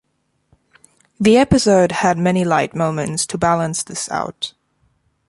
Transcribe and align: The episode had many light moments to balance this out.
The 1.19 1.37
episode 1.37 1.91
had 1.91 2.17
many 2.17 2.43
light 2.43 2.73
moments 2.75 3.27
to 3.27 3.37
balance 3.37 3.83
this 3.83 4.09
out. 4.09 4.55